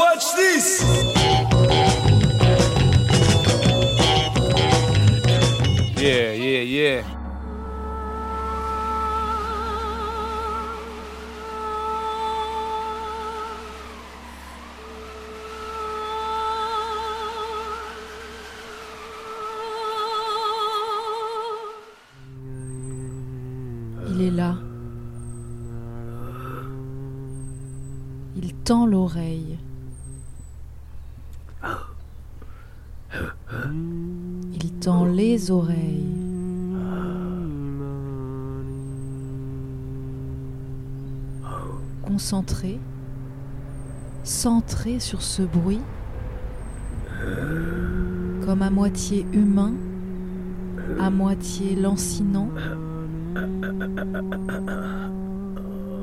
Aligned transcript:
Watch 0.00 0.34
this. 0.34 0.82
Yeah, 6.00 6.32
yeah, 6.32 6.62
yeah. 6.62 7.02
Il 24.08 24.22
est 24.22 24.30
là. 24.30 24.54
Il 28.36 28.54
tend 28.64 28.86
l'oreille. 28.86 29.58
Tend 34.80 35.04
les 35.04 35.50
oreilles. 35.50 36.06
Concentré, 42.00 42.78
centré 44.24 44.98
sur 44.98 45.20
ce 45.20 45.42
bruit, 45.42 45.82
comme 48.46 48.62
à 48.62 48.70
moitié 48.70 49.26
humain, 49.34 49.74
à 50.98 51.10
moitié 51.10 51.76
lancinant 51.76 52.48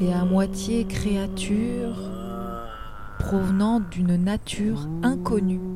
et 0.00 0.12
à 0.14 0.24
moitié 0.24 0.86
créature 0.86 1.94
provenant 3.18 3.80
d'une 3.80 4.16
nature 4.16 4.88
inconnue. 5.02 5.71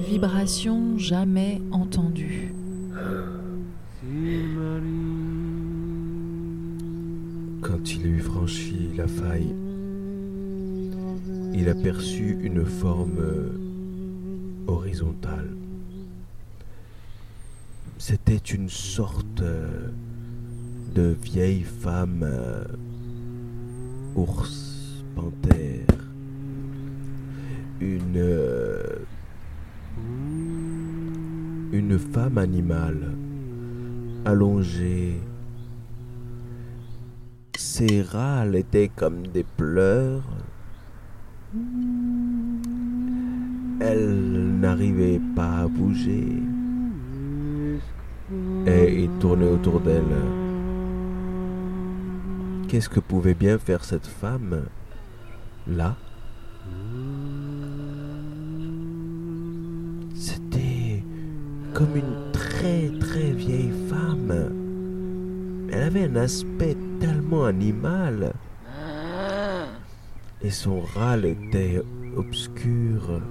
Vibration 0.00 0.96
jamais 0.96 1.60
entendue. 1.72 2.54
Quand 7.60 7.92
il 7.92 8.06
eut 8.06 8.20
franchi 8.20 8.88
la 8.96 9.06
faille, 9.06 9.54
il 11.52 11.68
aperçut 11.68 12.38
une 12.42 12.64
forme 12.64 13.18
euh, 13.20 13.50
horizontale. 14.66 15.50
C'était 17.98 18.36
une 18.36 18.70
sorte 18.70 19.42
euh, 19.42 19.90
de 20.94 21.14
vieille 21.22 21.62
femme 21.62 22.22
euh, 22.22 22.64
ours, 24.16 25.04
panthère. 25.14 25.86
Une. 27.82 28.50
Une 31.72 31.98
femme 31.98 32.38
animale, 32.38 33.14
allongée. 34.24 35.20
Ses 37.56 38.02
râles 38.02 38.56
étaient 38.56 38.90
comme 38.94 39.26
des 39.28 39.44
pleurs. 39.44 40.24
Elle 43.80 44.58
n'arrivait 44.60 45.20
pas 45.36 45.60
à 45.60 45.68
bouger. 45.68 46.42
Et 48.66 49.02
il 49.04 49.10
tournait 49.18 49.48
autour 49.48 49.80
d'elle. 49.80 50.04
Qu'est-ce 52.68 52.88
que 52.88 53.00
pouvait 53.00 53.34
bien 53.34 53.58
faire 53.58 53.84
cette 53.84 54.06
femme 54.06 54.62
là? 55.66 55.96
Comme 61.80 61.96
une 61.96 62.30
très 62.32 62.90
très 62.98 63.30
vieille 63.30 63.72
femme. 63.88 65.68
Elle 65.72 65.82
avait 65.82 66.04
un 66.04 66.16
aspect 66.16 66.76
tellement 67.00 67.46
animal. 67.46 68.34
Et 70.42 70.50
son 70.50 70.80
râle 70.80 71.24
était 71.24 71.80
obscur, 72.16 73.22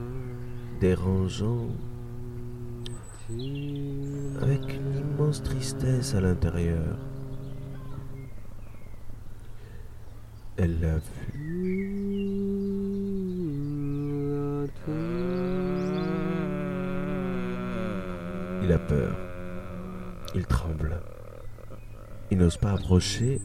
dérangeant, 0.81 1.67
avec 4.41 4.63
une 4.73 4.95
immense 4.97 5.43
tristesse 5.43 6.15
à 6.15 6.21
l'intérieur. 6.21 6.97
Elle 10.57 10.79
l'a 10.81 10.95
vu. 10.95 11.28
Il 18.63 18.71
a 18.71 18.79
peur. 18.79 19.15
Il 20.35 20.45
tremble. 20.45 21.01
Il 22.31 22.37
n'ose 22.37 22.57
pas 22.57 22.73
approcher. 22.73 23.41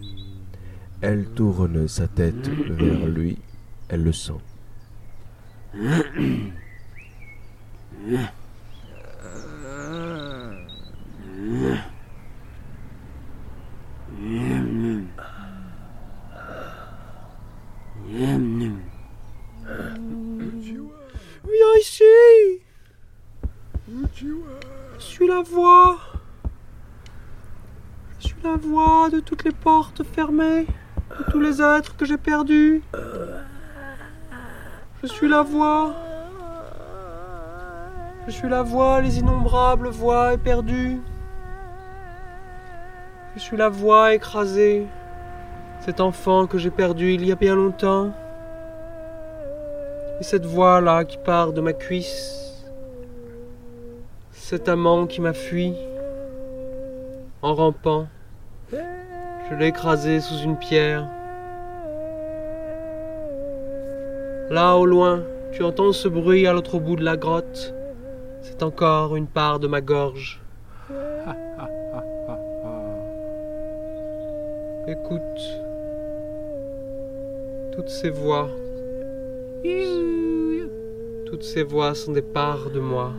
Elle 1.01 1.27
tourne 1.31 1.89
sa 1.89 2.09
tête 2.09 2.49
vers 2.49 3.07
lui. 3.07 3.39
Elle 3.89 4.05
le 4.05 4.13
sent. 4.13 4.33
Viens 21.47 21.75
ici 21.81 22.05
Je 24.17 24.35
suis 24.99 25.27
la 25.27 25.43
voix 25.43 25.99
Je 28.21 28.27
suis 28.29 28.37
de 29.11 29.21
toutes 29.21 29.45
les 29.45 29.53
portes 29.53 30.03
fermées, 30.03 30.67
de 31.19 31.31
tous 31.31 31.41
les 31.41 31.61
êtres 31.61 31.97
que 31.97 32.05
j'ai 32.05 32.17
perdus. 32.17 32.83
Je 35.03 35.07
suis 35.07 35.29
la 35.29 35.43
voix. 35.43 35.95
Je 38.27 38.33
suis 38.33 38.49
la 38.49 38.63
voix, 38.63 39.01
les 39.03 39.19
innombrables 39.19 39.89
voix 39.89 40.33
éperdues. 40.33 40.99
Je 43.37 43.41
suis 43.41 43.57
la 43.57 43.69
voix 43.69 44.15
écrasée, 44.15 44.87
cet 45.81 46.01
enfant 46.01 46.47
que 46.47 46.57
j'ai 46.57 46.71
perdu 46.71 47.13
il 47.13 47.27
y 47.27 47.33
a 47.33 47.35
bien 47.35 47.55
longtemps. 47.55 48.13
Et 50.21 50.25
cette 50.25 50.47
voix-là 50.47 51.05
qui 51.05 51.19
part 51.19 51.53
de 51.53 51.61
ma 51.61 51.73
cuisse. 51.73 52.65
Cet 54.31 54.69
amant 54.69 55.07
qui 55.07 55.21
m'a 55.21 55.33
fui. 55.33 55.75
En 57.43 57.55
rampant. 57.55 58.07
Je 58.73 59.55
l'ai 59.59 59.69
écrasé 59.69 60.21
sous 60.21 60.39
une 60.39 60.57
pierre. 60.57 61.09
Là 64.51 64.77
au 64.77 64.87
loin, 64.87 65.23
tu 65.53 65.63
entends 65.63 65.93
ce 65.93 66.09
bruit 66.09 66.47
à 66.47 66.53
l'autre 66.53 66.79
bout 66.79 66.97
de 66.97 67.05
la 67.05 67.17
grotte. 67.17 67.75
C'est 68.43 68.63
encore 68.63 69.17
une 69.17 69.27
part 69.27 69.59
de 69.59 69.67
ma 69.67 69.81
gorge. 69.81 70.41
Écoute. 74.87 75.21
Toutes 77.73 77.89
ces 77.89 78.11
voix. 78.11 78.51
Toutes 81.27 81.43
ces 81.43 81.63
voix 81.63 81.95
sont 81.95 82.13
des 82.13 82.23
parts 82.23 82.71
de 82.71 82.81
moi. 82.81 83.13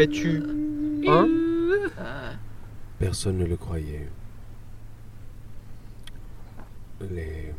Es-tu 0.00 0.42
un? 1.06 1.28
Personne 2.98 3.36
ne 3.36 3.44
le 3.44 3.58
croyait. 3.58 4.08
Les 7.02 7.52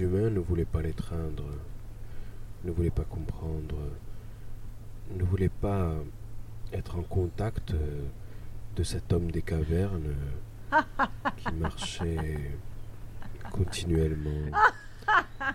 humains 0.00 0.30
ne 0.30 0.40
voulaient 0.40 0.64
pas 0.64 0.80
l'étreindre, 0.80 1.44
ne 2.64 2.70
voulaient 2.70 2.88
pas 2.88 3.04
comprendre, 3.04 3.76
ne 5.14 5.22
voulaient 5.22 5.50
pas 5.50 5.92
être 6.72 6.96
en 6.96 7.02
contact 7.02 7.74
de 8.76 8.82
cet 8.82 9.12
homme 9.12 9.30
des 9.30 9.42
cavernes 9.42 10.14
qui 11.36 11.52
marchait 11.52 12.50
continuellement, 13.52 14.56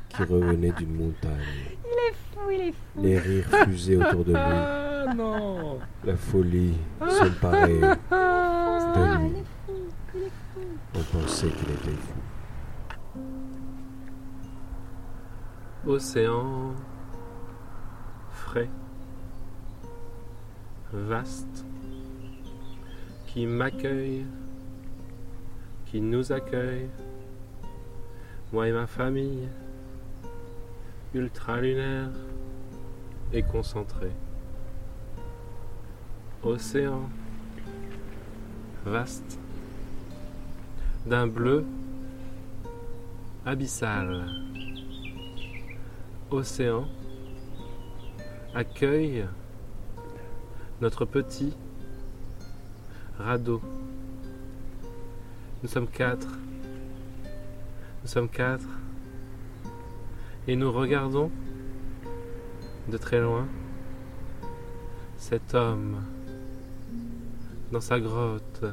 qui 0.09 0.21
revenait 0.21 0.73
d'une 0.73 0.93
montagne. 0.93 1.73
Il 1.83 1.89
est 1.89 2.13
fou, 2.13 2.51
il 2.51 2.61
est 2.61 2.71
fou. 2.71 3.01
Les 3.01 3.17
rires 3.17 3.49
fusaient 3.65 3.95
autour 3.95 4.25
de 4.25 4.33
lui. 4.33 4.84
La 5.05 6.15
folie 6.17 6.73
s'emparait 6.99 7.79
de 7.79 9.27
lui. 9.27 9.43
On 10.95 11.17
pensait 11.17 11.49
qu'il 11.49 11.71
était 11.71 11.91
fou. 11.91 12.21
Océan 15.87 16.73
frais, 18.31 18.69
vaste, 20.91 21.65
qui 23.27 23.45
m'accueille, 23.45 24.25
qui 25.85 26.01
nous 26.01 26.31
accueille, 26.31 26.89
moi 28.51 28.67
et 28.67 28.71
ma 28.71 28.87
famille, 28.87 29.47
ultra 31.13 31.61
lunaire 31.61 32.09
et 33.31 33.43
concentré. 33.43 34.09
Océan 36.45 37.09
vaste, 38.85 39.39
d'un 41.07 41.25
bleu 41.25 41.65
abyssal. 43.47 44.27
Océan 46.29 46.85
accueille 48.53 49.25
notre 50.81 51.05
petit 51.05 51.57
radeau. 53.17 53.59
Nous 55.63 55.69
sommes 55.69 55.87
quatre. 55.87 56.29
Nous 58.03 58.07
sommes 58.07 58.29
quatre. 58.29 58.69
Et 60.47 60.55
nous 60.55 60.71
regardons 60.71 61.31
de 62.87 62.97
très 62.97 63.19
loin 63.19 63.47
cet 65.17 65.55
homme 65.55 66.03
dans 67.71 67.81
sa 67.81 67.99
grotte 67.99 68.65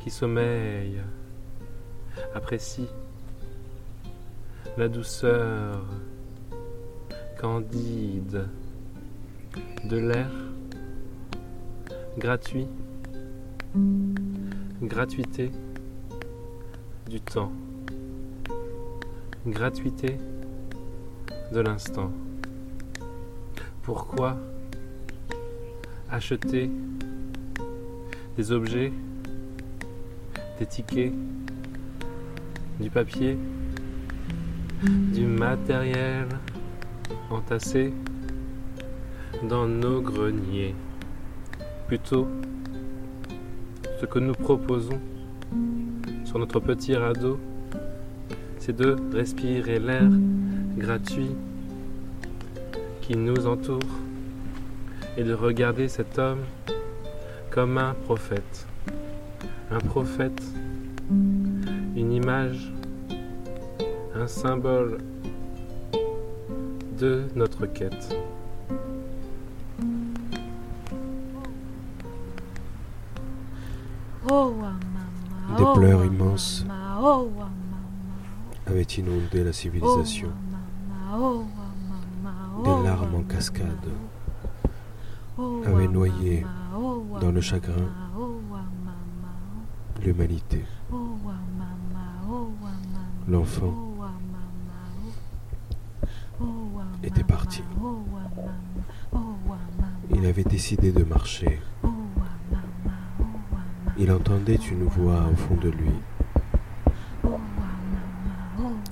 qui 0.00 0.10
sommeille, 0.10 1.00
apprécie 2.34 2.88
la 4.76 4.88
douceur 4.88 5.84
candide 7.40 8.46
de 9.84 9.96
l'air 9.96 10.30
gratuit, 12.18 12.68
gratuité 14.82 15.50
du 17.08 17.20
temps, 17.20 17.52
gratuité 19.46 20.18
de 21.52 21.60
l'instant. 21.60 22.10
Pourquoi 23.82 24.36
acheter 26.10 26.70
des 28.36 28.52
objets, 28.52 28.92
des 30.58 30.66
tickets, 30.66 31.12
du 32.78 32.90
papier, 32.90 33.38
du 34.82 35.26
matériel 35.26 36.26
entassé 37.30 37.94
dans 39.48 39.66
nos 39.66 40.02
greniers. 40.02 40.74
Plutôt, 41.86 42.28
ce 44.00 44.06
que 44.06 44.18
nous 44.18 44.34
proposons 44.34 45.00
sur 46.24 46.38
notre 46.38 46.60
petit 46.60 46.94
radeau, 46.94 47.38
c'est 48.58 48.76
de 48.76 48.96
respirer 49.14 49.78
l'air 49.78 50.10
gratuit 50.76 51.30
qui 53.00 53.16
nous 53.16 53.46
entoure 53.46 53.80
et 55.16 55.24
de 55.24 55.32
regarder 55.32 55.88
cet 55.88 56.18
homme 56.18 56.40
comme 57.56 57.78
un 57.78 57.94
prophète. 57.94 58.66
Un 59.70 59.78
prophète, 59.78 60.42
une 61.10 62.12
image, 62.12 62.70
un 64.14 64.26
symbole 64.26 64.98
de 67.00 67.24
notre 67.34 67.64
quête. 67.64 68.14
Des 75.56 75.64
pleurs 75.74 76.04
immenses 76.04 76.66
avaient 78.66 78.82
inondé 78.82 79.44
la 79.44 79.54
civilisation. 79.54 80.28
Des 82.64 82.82
larmes 82.84 83.14
en 83.14 83.22
cascade 83.22 83.88
avaient 85.38 85.88
noyé 85.88 86.44
dans 87.20 87.32
le 87.32 87.40
chagrin 87.40 87.88
l'humanité. 90.02 90.64
L'enfant 93.28 93.74
était 97.02 97.24
parti. 97.24 97.62
Il 100.14 100.26
avait 100.26 100.44
décidé 100.44 100.92
de 100.92 101.02
marcher. 101.04 101.60
Il 103.98 104.12
entendait 104.12 104.54
une 104.56 104.84
voix 104.84 105.26
au 105.32 105.36
fond 105.36 105.56
de 105.56 105.70
lui. 105.70 105.90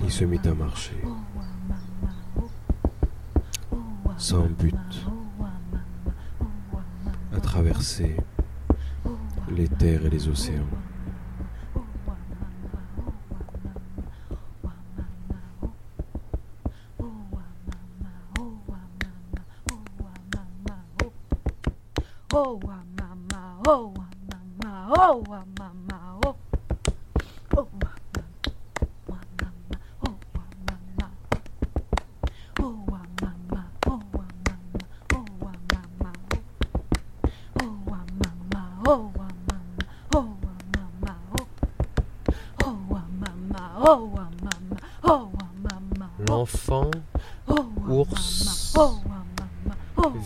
Il 0.03 0.11
se 0.11 0.25
mit 0.25 0.41
à 0.45 0.55
marcher. 0.55 0.97
Sans 4.17 4.47
but. 4.47 4.75
À 7.35 7.41
traverser 7.41 8.17
les 9.51 9.69
terres 9.69 10.07
et 10.07 10.11
les 10.11 10.29
océans. 10.29 10.63
L'enfant, 27.55 27.84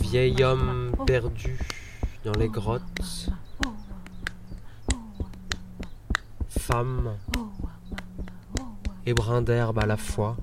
vieil 0.01 0.43
homme 0.43 0.93
perdu 1.07 1.59
dans 2.25 2.33
les 2.33 2.49
grottes, 2.49 3.29
femme. 6.49 7.17
Et 9.07 9.15
brin 9.15 9.41
d'herbe 9.41 9.79
à 9.79 9.87
la 9.87 9.97
fois, 9.97 10.37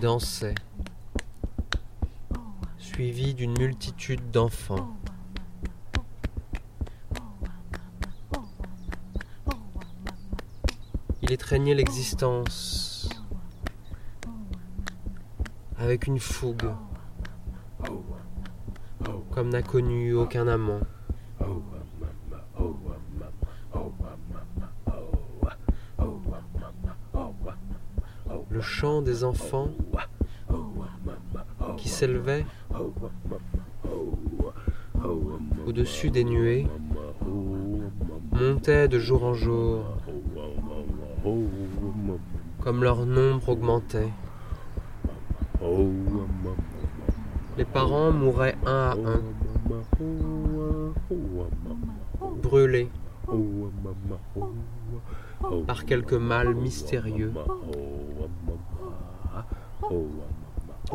dansait, 0.00 0.54
suivi 2.78 3.34
d'une 3.34 3.58
multitude 3.58 4.30
d'enfants. 4.30 4.96
Il 11.22 11.32
étreignait 11.32 11.74
l'existence 11.74 12.89
avec 15.80 16.06
une 16.06 16.20
fougue, 16.20 16.68
comme 19.30 19.48
n'a 19.48 19.62
connu 19.62 20.12
aucun 20.14 20.46
amant. 20.46 20.80
Le 28.50 28.60
chant 28.60 29.00
des 29.00 29.24
enfants 29.24 29.70
qui 31.78 31.88
s'élevait 31.88 32.44
au-dessus 35.66 36.10
des 36.10 36.24
nuées 36.24 36.66
montait 38.32 38.86
de 38.86 38.98
jour 38.98 39.24
en 39.24 39.32
jour 39.32 39.84
comme 42.60 42.84
leur 42.84 43.06
nombre 43.06 43.48
augmentait. 43.48 44.10
Les 47.56 47.64
parents 47.64 48.10
mouraient 48.10 48.56
un 48.66 48.70
à 48.70 48.92
un, 48.92 49.20
brûlés 52.42 52.88
par 55.66 55.84
quelque 55.84 56.14
mal 56.14 56.54
mystérieux. 56.54 57.32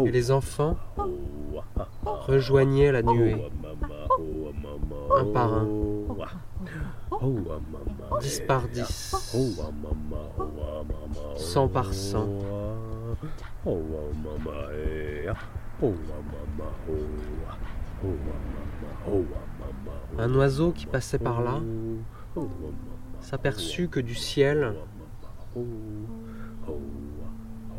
Et 0.03 0.12
les 0.12 0.32
enfants 0.32 0.77
rejoignaient 2.05 2.91
la 2.91 3.01
nuée, 3.01 3.50
un 5.15 5.25
par 5.25 5.53
un. 5.53 5.67
10 8.22 8.44
par 8.48 8.67
10, 8.67 9.15
100 11.38 11.67
par 11.70 11.94
100. 13.63 13.77
Un 20.17 20.34
oiseau 20.36 20.72
qui 20.72 20.86
passait 20.86 21.20
par 21.20 21.41
là 21.41 21.60
s'aperçut 23.20 23.88
que 23.89 24.00
du 24.00 24.15
ciel, 24.15 24.75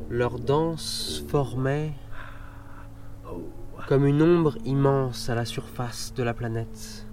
leur 0.09 0.39
danse 0.39 1.25
formait 1.29 1.93
comme 3.89 4.07
une 4.07 4.23
ombre 4.23 4.57
immense 4.65 5.29
à 5.29 5.35
la 5.35 5.45
surface 5.45 6.13
de 6.15 6.23
la 6.23 6.35
planète. 6.35 7.07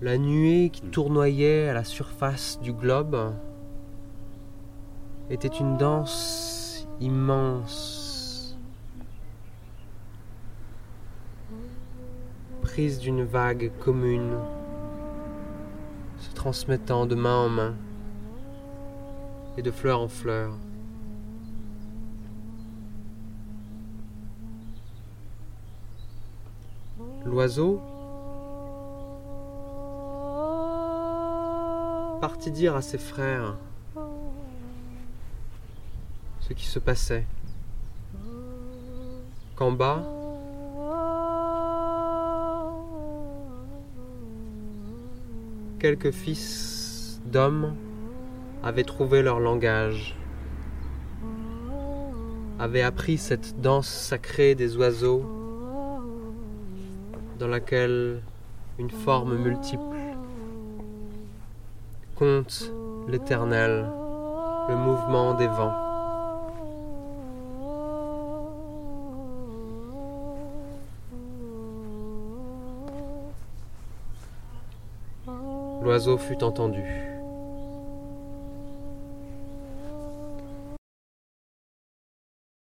La 0.00 0.16
nuée 0.16 0.70
qui 0.70 0.82
tournoyait 0.82 1.68
à 1.68 1.74
la 1.74 1.84
surface 1.84 2.58
du 2.60 2.72
globe 2.72 3.34
était 5.30 5.46
une 5.46 5.76
danse 5.76 6.88
immense, 7.00 8.58
prise 12.62 12.98
d'une 12.98 13.22
vague 13.22 13.70
commune, 13.78 14.36
se 16.18 16.34
transmettant 16.34 17.06
de 17.06 17.14
main 17.14 17.36
en 17.36 17.48
main 17.48 17.74
et 19.56 19.62
de 19.62 19.70
fleur 19.70 20.00
en 20.00 20.08
fleur. 20.08 20.52
L'oiseau 27.24 27.80
partit 32.20 32.50
dire 32.50 32.74
à 32.74 32.82
ses 32.82 32.98
frères 32.98 33.56
ce 36.50 36.54
qui 36.54 36.66
se 36.66 36.80
passait. 36.80 37.24
Qu'en 39.54 39.70
bas, 39.70 40.02
quelques 45.78 46.10
fils 46.10 47.20
d'hommes 47.24 47.76
avaient 48.64 48.82
trouvé 48.82 49.22
leur 49.22 49.38
langage, 49.38 50.16
avaient 52.58 52.82
appris 52.82 53.16
cette 53.16 53.60
danse 53.60 53.86
sacrée 53.86 54.56
des 54.56 54.76
oiseaux 54.76 55.24
dans 57.38 57.48
laquelle 57.48 58.22
une 58.80 58.90
forme 58.90 59.36
multiple 59.36 59.96
compte 62.16 62.72
l'éternel, 63.06 63.86
le 64.68 64.74
mouvement 64.74 65.34
des 65.34 65.46
vents. 65.46 65.89
L'oiseau 75.90 76.18
fut 76.18 76.44
entendu. 76.44 77.09